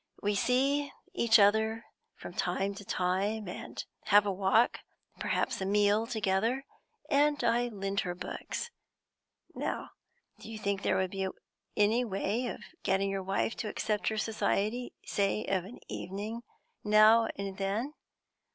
[0.19, 4.79] We see each other from time to time, and have a walk,
[5.19, 6.65] perhaps a meal, together,
[7.07, 8.71] and I lend her books.
[9.53, 9.91] Now,
[10.39, 11.27] do you think there would be
[11.77, 16.41] any way of getting your wife to accept her society, say of an evening
[16.83, 17.93] now and then?